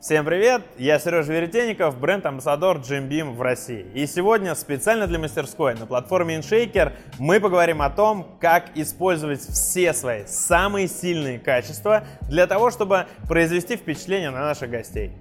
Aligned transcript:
Всем 0.00 0.24
привет! 0.24 0.62
Я 0.78 0.98
Сережа 0.98 1.30
Веретенников, 1.30 2.00
бренд-амбассадор 2.00 2.78
Jim 2.78 3.06
Beam 3.06 3.34
в 3.34 3.42
России. 3.42 3.84
И 3.92 4.06
сегодня 4.06 4.54
специально 4.54 5.06
для 5.06 5.18
мастерской 5.18 5.74
на 5.74 5.84
платформе 5.84 6.38
InShaker 6.38 6.94
мы 7.18 7.38
поговорим 7.38 7.82
о 7.82 7.90
том, 7.90 8.26
как 8.40 8.70
использовать 8.76 9.40
все 9.40 9.92
свои 9.92 10.24
самые 10.24 10.88
сильные 10.88 11.38
качества 11.38 12.04
для 12.30 12.46
того, 12.46 12.70
чтобы 12.70 13.08
произвести 13.28 13.76
впечатление 13.76 14.30
на 14.30 14.40
наших 14.40 14.70
гостей. 14.70 15.12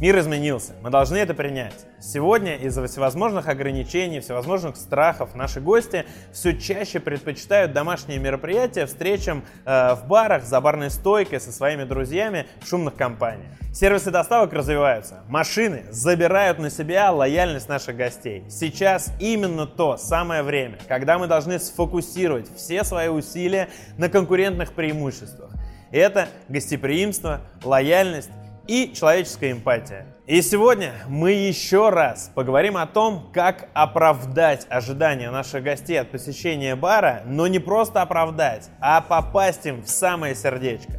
Мир 0.00 0.16
изменился, 0.20 0.74
мы 0.80 0.90
должны 0.90 1.16
это 1.16 1.34
принять. 1.34 1.74
Сегодня 1.98 2.54
из-за 2.54 2.86
всевозможных 2.86 3.48
ограничений, 3.48 4.20
всевозможных 4.20 4.76
страхов 4.76 5.34
наши 5.34 5.60
гости 5.60 6.06
все 6.32 6.56
чаще 6.56 7.00
предпочитают 7.00 7.72
домашние 7.72 8.20
мероприятия 8.20 8.86
встречам 8.86 9.42
э, 9.64 9.94
в 9.96 10.06
барах, 10.06 10.44
за 10.44 10.60
барной 10.60 10.90
стойкой 10.90 11.40
со 11.40 11.50
своими 11.50 11.82
друзьями 11.82 12.46
в 12.60 12.68
шумных 12.68 12.94
компаниях. 12.94 13.50
Сервисы 13.74 14.12
доставок 14.12 14.52
развиваются, 14.52 15.24
машины 15.28 15.82
забирают 15.90 16.60
на 16.60 16.70
себя 16.70 17.10
лояльность 17.10 17.68
наших 17.68 17.96
гостей. 17.96 18.44
Сейчас 18.48 19.12
именно 19.18 19.66
то 19.66 19.96
самое 19.96 20.44
время, 20.44 20.78
когда 20.86 21.18
мы 21.18 21.26
должны 21.26 21.58
сфокусировать 21.58 22.46
все 22.56 22.84
свои 22.84 23.08
усилия 23.08 23.68
на 23.96 24.08
конкурентных 24.08 24.74
преимуществах. 24.74 25.50
Это 25.90 26.28
гостеприимство, 26.48 27.40
лояльность 27.64 28.30
и 28.68 28.92
человеческая 28.94 29.52
эмпатия. 29.52 30.06
И 30.26 30.42
сегодня 30.42 30.92
мы 31.08 31.32
еще 31.32 31.88
раз 31.88 32.30
поговорим 32.34 32.76
о 32.76 32.86
том, 32.86 33.30
как 33.32 33.70
оправдать 33.72 34.66
ожидания 34.68 35.30
наших 35.30 35.64
гостей 35.64 35.98
от 35.98 36.10
посещения 36.10 36.76
бара, 36.76 37.22
но 37.24 37.46
не 37.46 37.58
просто 37.58 38.02
оправдать, 38.02 38.68
а 38.78 39.00
попасть 39.00 39.64
им 39.64 39.82
в 39.82 39.88
самое 39.88 40.34
сердечко. 40.34 40.92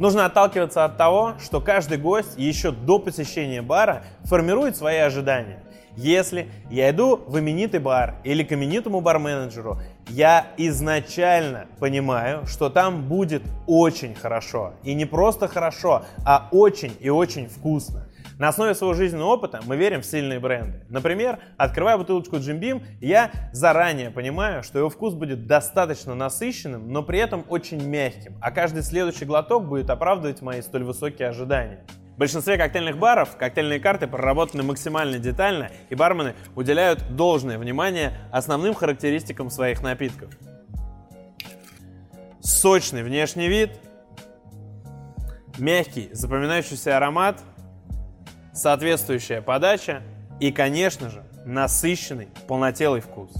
Нужно 0.00 0.26
отталкиваться 0.26 0.84
от 0.84 0.98
того, 0.98 1.34
что 1.42 1.60
каждый 1.60 1.96
гость 1.96 2.36
еще 2.36 2.72
до 2.72 2.98
посещения 2.98 3.62
бара 3.62 4.02
формирует 4.24 4.76
свои 4.76 4.98
ожидания. 4.98 5.60
Если 5.96 6.48
я 6.70 6.90
иду 6.90 7.16
в 7.16 7.38
именитый 7.38 7.80
бар 7.80 8.16
или 8.22 8.44
к 8.44 8.52
именитому 8.52 9.00
барменеджеру, 9.00 9.78
я 10.08 10.46
изначально 10.58 11.66
понимаю, 11.78 12.46
что 12.46 12.68
там 12.68 13.08
будет 13.08 13.42
очень 13.66 14.14
хорошо. 14.14 14.74
И 14.84 14.92
не 14.92 15.06
просто 15.06 15.48
хорошо, 15.48 16.04
а 16.24 16.48
очень 16.52 16.92
и 17.00 17.08
очень 17.08 17.48
вкусно. 17.48 18.06
На 18.38 18.48
основе 18.48 18.74
своего 18.74 18.92
жизненного 18.92 19.30
опыта 19.30 19.60
мы 19.64 19.78
верим 19.78 20.02
в 20.02 20.04
сильные 20.04 20.38
бренды. 20.38 20.82
Например, 20.90 21.38
открывая 21.56 21.96
бутылочку 21.96 22.36
Jim 22.36 22.60
Beam, 22.60 22.82
я 23.00 23.30
заранее 23.52 24.10
понимаю, 24.10 24.62
что 24.62 24.78
его 24.78 24.90
вкус 24.90 25.14
будет 25.14 25.46
достаточно 25.46 26.14
насыщенным, 26.14 26.92
но 26.92 27.02
при 27.02 27.18
этом 27.18 27.46
очень 27.48 27.82
мягким, 27.82 28.34
а 28.42 28.50
каждый 28.50 28.82
следующий 28.82 29.24
глоток 29.24 29.66
будет 29.66 29.88
оправдывать 29.88 30.42
мои 30.42 30.60
столь 30.60 30.84
высокие 30.84 31.28
ожидания. 31.28 31.86
В 32.16 32.18
большинстве 32.18 32.56
коктейльных 32.56 32.96
баров 32.96 33.36
коктейльные 33.36 33.78
карты 33.78 34.06
проработаны 34.06 34.62
максимально 34.62 35.18
детально, 35.18 35.70
и 35.90 35.94
бармены 35.94 36.34
уделяют 36.54 37.14
должное 37.14 37.58
внимание 37.58 38.18
основным 38.32 38.72
характеристикам 38.72 39.50
своих 39.50 39.82
напитков. 39.82 40.30
Сочный 42.40 43.02
внешний 43.02 43.48
вид, 43.48 43.78
мягкий 45.58 46.08
запоминающийся 46.12 46.96
аромат, 46.96 47.38
соответствующая 48.54 49.42
подача 49.42 50.02
и, 50.40 50.50
конечно 50.52 51.10
же, 51.10 51.22
насыщенный 51.44 52.28
полнотелый 52.48 53.02
вкус. 53.02 53.30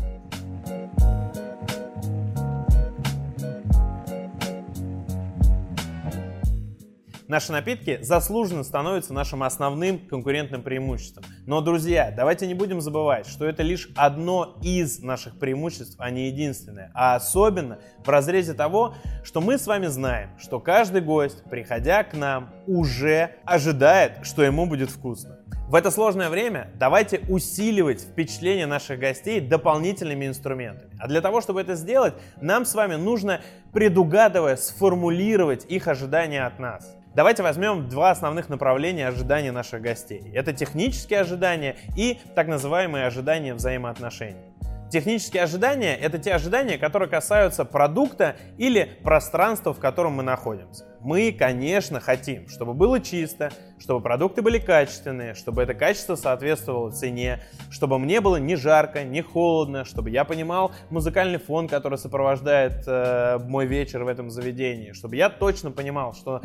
Наши 7.29 7.51
напитки 7.51 7.99
заслуженно 8.03 8.63
становятся 8.63 9.13
нашим 9.13 9.43
основным 9.43 9.99
конкурентным 9.99 10.63
преимуществом. 10.63 11.25
Но, 11.45 11.61
друзья, 11.61 12.13
давайте 12.17 12.47
не 12.47 12.55
будем 12.55 12.81
забывать, 12.81 13.27
что 13.27 13.47
это 13.47 13.65
лишь 13.65 13.89
одно 13.97 14.57
из 14.63 15.01
наших 15.01 15.37
преимуществ, 15.39 15.97
а 15.99 16.11
не 16.11 16.29
единственное. 16.29 16.93
А 16.95 17.17
особенно 17.17 17.81
в 18.05 18.09
разрезе 18.09 18.55
того, 18.55 18.95
что 19.25 19.41
мы 19.41 19.59
с 19.59 19.67
вами 19.67 19.87
знаем, 19.87 20.31
что 20.39 20.61
каждый 20.61 21.01
гость, 21.01 21.43
приходя 21.51 22.05
к 22.05 22.15
нам, 22.15 22.53
уже 22.69 23.33
ожидает, 23.45 24.25
что 24.25 24.45
ему 24.45 24.67
будет 24.67 24.91
вкусно. 24.91 25.41
В 25.69 25.75
это 25.75 25.91
сложное 25.91 26.31
время 26.31 26.71
давайте 26.77 27.23
усиливать 27.29 28.03
впечатление 28.03 28.67
наших 28.67 29.01
гостей 29.01 29.41
дополнительными 29.41 30.27
инструментами. 30.27 30.93
А 31.01 31.09
для 31.09 31.21
того, 31.21 31.41
чтобы 31.41 31.61
это 31.61 31.75
сделать, 31.75 32.15
нам 32.41 32.65
с 32.65 32.73
вами 32.73 32.95
нужно, 32.95 33.41
предугадывая, 33.73 34.55
сформулировать 34.55 35.65
их 35.65 35.89
ожидания 35.89 36.47
от 36.47 36.61
нас. 36.61 36.96
Давайте 37.17 37.43
возьмем 37.43 37.89
два 37.89 38.11
основных 38.11 38.51
направления 38.51 39.09
ожидания 39.09 39.51
наших 39.51 39.81
гостей. 39.81 40.31
Это 40.35 40.53
технические 40.53 41.21
ожидания 41.21 41.77
и 41.97 42.21
так 42.35 42.47
называемые 42.47 43.07
ожидания 43.07 43.55
взаимоотношений. 43.55 44.53
Технические 44.91 45.45
ожидания— 45.45 45.97
это 46.01 46.19
те 46.19 46.35
ожидания, 46.35 46.77
которые 46.77 47.09
касаются 47.09 47.65
продукта 47.65 48.37
или 48.59 48.99
пространства, 49.03 49.73
в 49.73 49.79
котором 49.79 50.13
мы 50.13 50.25
находимся. 50.25 50.85
Мы, 51.07 51.31
конечно, 51.31 52.01
хотим, 52.01 52.49
чтобы 52.49 52.75
было 52.75 52.99
чисто, 52.99 53.53
чтобы 53.79 54.01
продукты 54.01 54.43
были 54.43 54.59
качественные, 54.59 55.35
чтобы 55.35 55.63
это 55.63 55.73
качество 55.73 56.17
соответствовало 56.17 56.91
цене, 56.91 57.45
чтобы 57.71 58.01
мне 58.01 58.21
было 58.21 58.39
не 58.39 58.57
жарко, 58.57 59.05
не 59.05 59.23
холодно, 59.23 59.85
чтобы 59.85 60.11
я 60.11 60.25
понимал 60.25 60.73
музыкальный 60.91 61.39
фон, 61.39 61.69
который 61.69 61.97
сопровождает 61.97 62.83
э, 62.89 63.39
мой 63.39 63.67
вечер 63.67 64.03
в 64.03 64.09
этом 64.09 64.31
заведении, 64.31 64.91
чтобы 64.95 65.15
я 65.15 65.31
точно 65.31 65.71
понимал, 65.71 66.13
что 66.13 66.43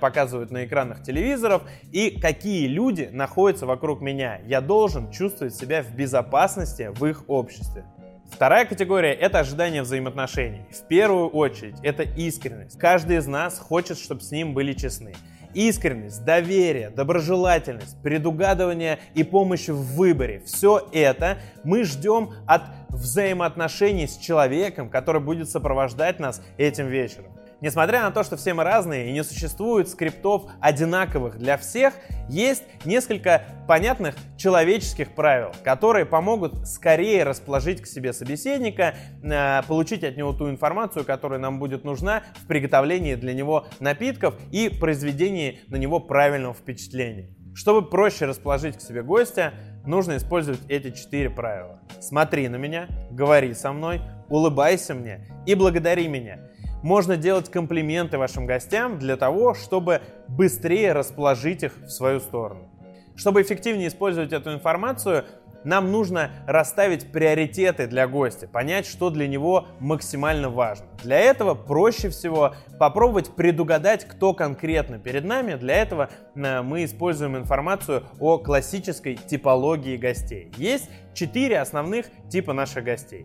показывают 0.00 0.52
на 0.52 0.66
экранах 0.66 1.02
телевизоров 1.02 1.62
и 1.90 2.10
какие 2.20 2.68
люди 2.68 3.08
находятся 3.12 3.66
вокруг 3.66 4.02
меня. 4.02 4.38
Я 4.46 4.60
должен 4.60 5.10
чувствовать 5.10 5.56
себя 5.56 5.82
в 5.82 5.92
безопасности 5.96 6.92
в 6.94 7.04
их 7.06 7.24
обществе. 7.26 7.84
Вторая 8.30 8.66
категория– 8.66 9.12
это 9.14 9.38
ожидание 9.38 9.82
взаимоотношений. 9.82 10.62
В 10.70 10.86
первую 10.88 11.28
очередь, 11.28 11.76
это 11.82 12.02
искренность. 12.02 12.78
Каждый 12.78 13.18
из 13.18 13.26
нас 13.26 13.58
хочет, 13.58 13.98
чтобы 13.98 14.20
с 14.20 14.30
ним 14.30 14.52
были 14.52 14.72
честны. 14.72 15.14
Искренность, 15.54 16.22
доверие, 16.24 16.90
доброжелательность, 16.90 17.96
предугадывание 18.02 18.98
и 19.14 19.24
помощь 19.24 19.68
в 19.68 19.96
выборе– 19.96 20.40
все 20.44 20.86
это 20.92 21.38
мы 21.64 21.84
ждем 21.84 22.32
от 22.46 22.64
взаимоотношений 22.90 24.06
с 24.06 24.18
человеком, 24.18 24.90
который 24.90 25.22
будет 25.22 25.48
сопровождать 25.48 26.20
нас 26.20 26.42
этим 26.58 26.88
вечером. 26.88 27.35
Несмотря 27.66 28.02
на 28.02 28.12
то, 28.12 28.22
что 28.22 28.36
все 28.36 28.54
мы 28.54 28.62
разные 28.62 29.08
и 29.08 29.12
не 29.12 29.24
существует 29.24 29.88
скриптов 29.88 30.44
одинаковых 30.60 31.36
для 31.36 31.56
всех, 31.56 31.94
есть 32.28 32.62
несколько 32.84 33.42
понятных 33.66 34.14
человеческих 34.36 35.16
правил, 35.16 35.50
которые 35.64 36.06
помогут 36.06 36.68
скорее 36.68 37.24
расположить 37.24 37.82
к 37.82 37.88
себе 37.88 38.12
собеседника, 38.12 38.94
э, 39.20 39.62
получить 39.66 40.04
от 40.04 40.16
него 40.16 40.32
ту 40.32 40.48
информацию, 40.48 41.04
которая 41.04 41.40
нам 41.40 41.58
будет 41.58 41.82
нужна 41.82 42.22
в 42.36 42.46
приготовлении 42.46 43.16
для 43.16 43.34
него 43.34 43.66
напитков 43.80 44.36
и 44.52 44.68
произведении 44.68 45.58
на 45.66 45.74
него 45.74 45.98
правильного 45.98 46.54
впечатления. 46.54 47.34
Чтобы 47.56 47.88
проще 47.88 48.26
расположить 48.26 48.76
к 48.76 48.80
себе 48.80 49.02
гостя, 49.02 49.54
нужно 49.84 50.18
использовать 50.18 50.60
эти 50.68 50.92
четыре 50.92 51.30
правила. 51.30 51.80
Смотри 52.00 52.46
на 52.48 52.56
меня, 52.56 52.86
говори 53.10 53.54
со 53.54 53.72
мной, 53.72 54.02
улыбайся 54.28 54.94
мне 54.94 55.26
и 55.46 55.56
благодари 55.56 56.06
меня. 56.06 56.38
Можно 56.86 57.16
делать 57.16 57.50
комплименты 57.50 58.16
вашим 58.16 58.46
гостям 58.46 59.00
для 59.00 59.16
того, 59.16 59.54
чтобы 59.54 60.02
быстрее 60.28 60.92
расположить 60.92 61.64
их 61.64 61.76
в 61.78 61.88
свою 61.88 62.20
сторону. 62.20 62.70
Чтобы 63.16 63.42
эффективнее 63.42 63.88
использовать 63.88 64.32
эту 64.32 64.54
информацию, 64.54 65.24
нам 65.64 65.90
нужно 65.90 66.30
расставить 66.46 67.10
приоритеты 67.10 67.88
для 67.88 68.06
гостя, 68.06 68.46
понять, 68.46 68.86
что 68.86 69.10
для 69.10 69.26
него 69.26 69.66
максимально 69.80 70.48
важно. 70.48 70.86
Для 71.02 71.18
этого 71.18 71.56
проще 71.56 72.08
всего 72.08 72.54
попробовать 72.78 73.34
предугадать, 73.34 74.04
кто 74.04 74.32
конкретно 74.32 75.00
перед 75.00 75.24
нами. 75.24 75.56
Для 75.56 75.74
этого 75.74 76.08
э, 76.36 76.62
мы 76.62 76.84
используем 76.84 77.36
информацию 77.36 78.04
о 78.20 78.38
классической 78.38 79.16
типологии 79.16 79.96
гостей. 79.96 80.52
Есть 80.56 80.88
четыре 81.14 81.58
основных 81.58 82.06
типа 82.30 82.52
наших 82.52 82.84
гостей. 82.84 83.24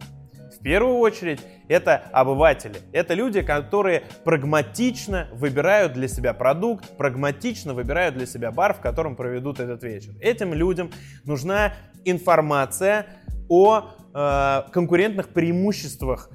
В 0.62 0.64
первую 0.64 0.98
очередь 0.98 1.40
это 1.70 2.04
обыватели. 2.14 2.76
Это 2.94 3.16
люди, 3.16 3.42
которые 3.42 4.04
прагматично 4.24 5.28
выбирают 5.34 5.94
для 5.94 6.08
себя 6.08 6.36
продукт, 6.36 6.88
прагматично 6.98 7.74
выбирают 7.74 8.16
для 8.16 8.28
себя 8.28 8.52
бар, 8.52 8.76
в 8.76 8.80
котором 8.80 9.16
проведут 9.16 9.60
этот 9.60 9.82
вечер. 9.82 10.14
Этим 10.22 10.54
людям 10.54 10.92
нужна 11.24 11.74
информация 12.06 13.08
о 13.50 13.90
э, 14.14 14.62
конкурентных 14.72 15.30
преимуществах 15.30 16.30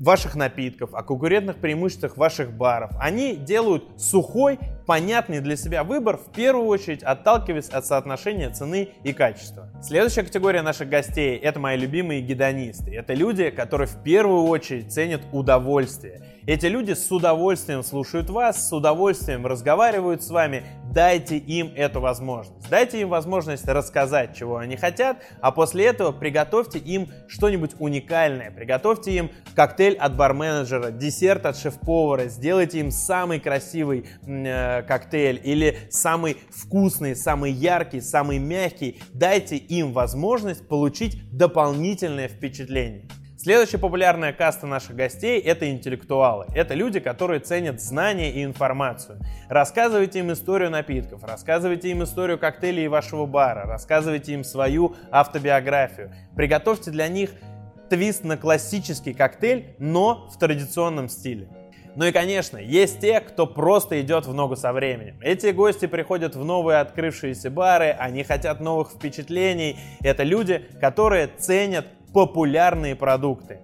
ваших 0.00 0.36
напитков, 0.36 0.94
о 0.94 1.02
конкурентных 1.02 1.56
преимуществах 1.56 2.16
ваших 2.16 2.56
баров. 2.56 2.92
Они 2.98 3.36
делают 3.36 4.00
сухой 4.00 4.58
понятный 4.86 5.40
для 5.40 5.56
себя 5.56 5.84
выбор, 5.84 6.16
в 6.16 6.32
первую 6.32 6.66
очередь 6.66 7.02
отталкиваясь 7.02 7.68
от 7.68 7.84
соотношения 7.84 8.50
цены 8.50 8.90
и 9.02 9.12
качества. 9.12 9.68
Следующая 9.82 10.22
категория 10.22 10.62
наших 10.62 10.88
гостей– 10.88 11.36
это 11.42 11.58
мои 11.58 11.76
любимые 11.76 12.22
гедонисты. 12.22 12.94
Это 12.94 13.12
люди, 13.12 13.50
которые 13.50 13.88
в 13.88 14.02
первую 14.02 14.44
очередь 14.44 14.92
ценят 14.92 15.22
удовольствие. 15.32 16.22
Эти 16.46 16.66
люди 16.66 16.92
с 16.92 17.10
удовольствием 17.10 17.82
слушают 17.82 18.30
вас, 18.30 18.68
с 18.68 18.72
удовольствием 18.72 19.44
разговаривают 19.46 20.22
с 20.22 20.30
вами. 20.30 20.64
Дайте 20.92 21.36
им 21.36 21.72
эту 21.74 22.00
возможность. 22.00 22.70
Дайте 22.70 23.00
им 23.00 23.08
возможность 23.08 23.66
рассказать, 23.66 24.36
чего 24.36 24.58
они 24.58 24.76
хотят, 24.76 25.18
а 25.40 25.50
после 25.50 25.86
этого 25.86 26.12
приготовьте 26.12 26.78
им 26.78 27.10
что-нибудь 27.26 27.72
уникальное. 27.80 28.52
Приготовьте 28.52 29.10
им 29.12 29.30
коктейль 29.56 29.96
от 29.96 30.16
барменеджера, 30.16 30.92
десерт 30.92 31.46
от 31.46 31.56
шеф-повара, 31.56 32.26
сделайте 32.26 32.78
им 32.78 32.92
самый 32.92 33.40
красивый 33.40 34.06
э, 34.24 34.75
коктейль 34.82 35.40
или 35.42 35.78
самый 35.90 36.36
вкусный, 36.50 37.16
самый 37.16 37.52
яркий, 37.52 38.00
самый 38.00 38.38
мягкий. 38.38 39.00
Дайте 39.12 39.56
им 39.56 39.92
возможность 39.92 40.68
получить 40.68 41.18
дополнительное 41.30 42.28
впечатление. 42.28 43.08
Следующая 43.38 43.78
популярная 43.78 44.32
каста 44.32 44.66
наших 44.66 44.96
гостей– 44.96 45.38
это 45.44 45.70
интеллектуалы. 45.70 46.46
Это 46.52 46.74
люди, 46.74 46.98
которые 46.98 47.38
ценят 47.38 47.80
знания 47.80 48.32
и 48.32 48.42
информацию. 48.42 49.20
Рассказывайте 49.48 50.18
им 50.18 50.32
историю 50.32 50.70
напитков, 50.70 51.22
рассказывайте 51.22 51.90
им 51.90 52.02
историю 52.02 52.38
коктейлей 52.38 52.88
вашего 52.88 53.24
бара, 53.24 53.64
рассказывайте 53.64 54.32
им 54.32 54.42
свою 54.42 54.96
автобиографию. 55.12 56.12
Приготовьте 56.34 56.90
для 56.90 57.06
них 57.06 57.30
твист 57.88 58.24
на 58.24 58.36
классический 58.36 59.14
коктейль, 59.14 59.76
но 59.78 60.28
в 60.28 60.38
традиционном 60.38 61.08
стиле. 61.08 61.48
Ну 61.96 62.04
и, 62.04 62.12
конечно, 62.12 62.58
есть 62.58 63.00
те, 63.00 63.20
кто 63.20 63.46
просто 63.46 64.02
идет 64.02 64.26
в 64.26 64.34
ногу 64.34 64.54
со 64.54 64.74
временем. 64.74 65.18
Эти 65.22 65.46
гости 65.46 65.86
приходят 65.86 66.36
в 66.36 66.44
новые 66.44 66.80
открывшиеся 66.80 67.50
бары, 67.50 67.88
они 67.98 68.22
хотят 68.22 68.60
новых 68.60 68.90
впечатлений. 68.90 69.78
Это 70.00 70.22
люди, 70.22 70.66
которые 70.78 71.26
ценят 71.26 71.86
популярные 72.12 72.96
продукты. 72.96 73.60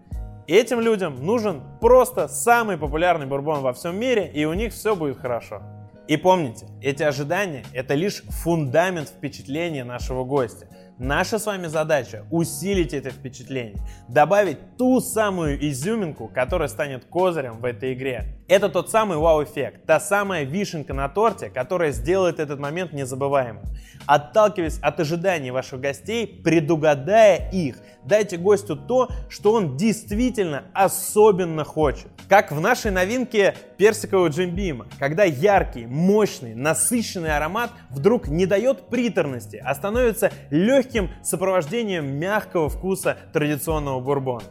Этим 0.47 0.81
людям 0.81 1.23
нужен 1.25 1.63
просто 1.81 2.27
самый 2.27 2.79
популярный 2.79 3.27
бурбон 3.27 3.61
во 3.61 3.75
всем 3.75 4.01
мире, 4.01 4.31
и 4.33 4.47
у 4.47 4.55
них 4.55 4.73
все 4.73 4.97
будет 4.97 5.19
хорошо. 5.19 5.63
И 6.09 6.17
помните, 6.17 6.67
эти 6.81 7.03
ожидания– 7.03 7.65
это 7.75 7.95
лишь 7.95 8.23
фундамент 8.29 9.09
впечатления 9.09 9.85
нашего 9.85 10.25
гостя. 10.25 10.67
Наша 10.99 11.39
с 11.39 11.47
вами 11.47 11.69
задача 11.69 12.25
усилить 12.31 12.93
это 12.93 13.11
впечатление, 13.11 13.77
добавить 14.09 14.77
ту 14.77 15.01
самую 15.01 15.59
изюминку, 15.71 16.29
которая 16.29 16.69
станет 16.69 17.05
козырем 17.07 17.59
в 17.59 17.65
этой 17.65 17.95
игре. 17.95 18.42
Это 18.53 18.69
тот 18.69 18.91
самый 18.91 19.17
вау-эффект, 19.17 19.87
та 19.87 19.99
самая 19.99 20.45
вишенка 20.45 20.93
на 20.93 21.09
торте, 21.09 21.49
которая 21.49 21.91
сделает 21.91 22.39
этот 22.39 22.61
момент 22.61 22.93
незабываемым. 22.93 23.65
Отталкиваясь 24.05 24.79
от 24.83 25.01
ожиданий 25.01 25.51
ваших 25.51 25.81
гостей, 25.81 26.27
предугадая 26.27 27.51
их, 27.51 27.77
дайте 28.05 28.37
гостю 28.37 28.77
то, 28.77 29.09
что 29.31 29.55
он 29.55 29.79
действительно 29.79 30.65
особенно 30.75 31.65
хочет. 31.65 32.09
Как 32.29 32.53
в 32.53 32.61
нашей 32.61 32.91
новинке 32.91 33.55
персикового 33.79 34.29
джимбима, 34.29 34.87
когда 34.99 35.25
яркий, 35.25 35.87
мощный, 35.87 36.55
насыщенный 36.55 37.35
аромат 37.35 37.71
вдруг 37.89 38.29
не 38.29 38.45
дает 38.45 38.91
приторности, 38.91 39.63
а 39.65 39.75
становится 39.75 40.31
легким 40.51 41.09
сопровождением 41.23 42.19
мягкого 42.19 42.69
вкуса 42.69 43.17
традиционного 43.33 44.01
бурбона. 44.01 44.45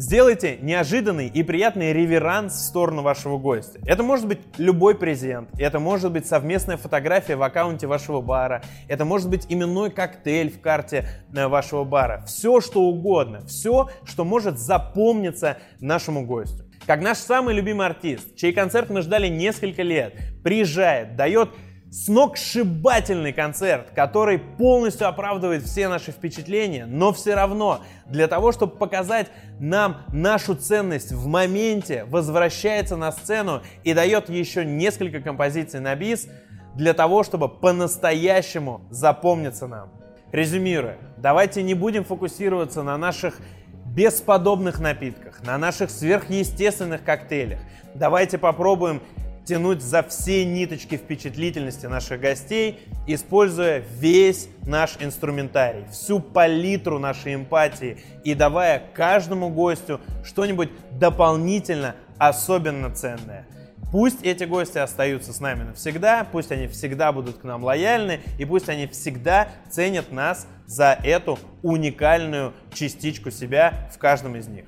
Сделайте 0.00 0.58
неожиданный 0.62 1.26
и 1.26 1.42
приятный 1.42 1.92
реверанс 1.92 2.52
в 2.52 2.60
сторону 2.60 3.02
вашего 3.02 3.36
гостя. 3.36 3.80
Это 3.84 4.04
может 4.04 4.28
быть 4.28 4.38
любой 4.56 4.94
презент, 4.94 5.48
это 5.58 5.80
может 5.80 6.12
быть 6.12 6.24
совместная 6.24 6.76
фотография 6.76 7.34
в 7.34 7.42
аккаунте 7.42 7.88
вашего 7.88 8.20
бара, 8.20 8.62
это 8.86 9.04
может 9.04 9.28
быть 9.28 9.46
именной 9.48 9.90
коктейль 9.90 10.52
в 10.52 10.60
карте 10.60 11.08
э, 11.34 11.48
вашего 11.48 11.82
бара. 11.82 12.22
Все, 12.28 12.60
что 12.60 12.82
угодно, 12.82 13.44
все, 13.48 13.90
что 14.04 14.24
может 14.24 14.60
запомниться 14.60 15.58
нашему 15.80 16.24
гостю. 16.24 16.64
Как 16.86 17.02
наш 17.02 17.18
самый 17.18 17.56
любимый 17.56 17.86
артист, 17.86 18.36
чей 18.36 18.52
концерт 18.52 18.90
мы 18.90 19.02
ждали 19.02 19.26
несколько 19.26 19.82
лет, 19.82 20.14
приезжает, 20.44 21.16
дает 21.16 21.50
сногсшибательный 21.90 23.32
концерт, 23.32 23.90
который 23.94 24.38
полностью 24.38 25.08
оправдывает 25.08 25.62
все 25.62 25.88
наши 25.88 26.12
впечатления, 26.12 26.86
но 26.86 27.12
все 27.12 27.34
равно 27.34 27.80
для 28.06 28.28
того, 28.28 28.52
чтобы 28.52 28.76
показать 28.76 29.28
нам 29.58 30.02
нашу 30.12 30.54
ценность 30.54 31.12
в 31.12 31.26
моменте, 31.26 32.04
возвращается 32.04 32.96
на 32.96 33.12
сцену 33.12 33.62
и 33.84 33.94
дает 33.94 34.28
еще 34.28 34.64
несколько 34.64 35.20
композиций 35.20 35.80
на 35.80 35.94
бис 35.94 36.28
для 36.74 36.94
того, 36.94 37.22
чтобы 37.22 37.48
по-настоящему 37.48 38.82
запомниться 38.90 39.66
нам. 39.66 39.90
Резюмируя, 40.30 40.98
давайте 41.16 41.62
не 41.62 41.74
будем 41.74 42.04
фокусироваться 42.04 42.82
на 42.82 42.98
наших 42.98 43.40
бесподобных 43.86 44.78
напитках, 44.78 45.42
на 45.42 45.56
наших 45.56 45.90
сверхъестественных 45.90 47.02
коктейлях. 47.02 47.58
Давайте 47.94 48.36
попробуем 48.36 49.00
тянуть 49.48 49.80
за 49.80 50.02
все 50.02 50.44
ниточки 50.44 50.98
впечатлительности 50.98 51.86
наших 51.86 52.20
гостей, 52.20 52.80
используя 53.06 53.82
весь 53.98 54.48
наш 54.66 54.98
инструментарий, 55.00 55.86
всю 55.90 56.20
палитру 56.20 56.98
нашей 56.98 57.34
эмпатии 57.34 57.96
и 58.24 58.34
давая 58.34 58.82
каждому 58.92 59.48
гостю 59.48 60.00
что-нибудь 60.22 60.68
дополнительно 60.92 61.96
особенно 62.18 62.94
ценное. 62.94 63.46
Пусть 63.90 64.22
эти 64.22 64.44
гости 64.44 64.76
остаются 64.76 65.32
с 65.32 65.40
нами 65.40 65.62
навсегда, 65.62 66.26
пусть 66.30 66.52
они 66.52 66.66
всегда 66.66 67.10
будут 67.10 67.38
к 67.38 67.44
нам 67.44 67.64
лояльны, 67.64 68.20
и 68.38 68.44
пусть 68.44 68.68
они 68.68 68.86
всегда 68.86 69.48
ценят 69.70 70.12
нас 70.12 70.46
за 70.66 70.98
эту 71.02 71.38
уникальную 71.62 72.52
частичку 72.74 73.30
себя 73.30 73.88
в 73.94 73.96
каждом 73.96 74.36
из 74.36 74.46
них. 74.46 74.66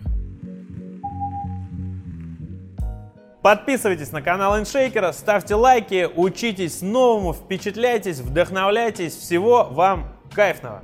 Подписывайтесь 3.43 4.13
на 4.13 4.21
канал 4.21 4.59
Иншейкера, 4.59 5.13
ставьте 5.13 5.55
лайки, 5.55 6.07
учитесь 6.15 6.83
новому, 6.83 7.33
впечатляйтесь, 7.33 8.19
вдохновляйтесь. 8.19 9.17
Всего 9.17 9.65
вам 9.65 10.13
кайфного! 10.35 10.83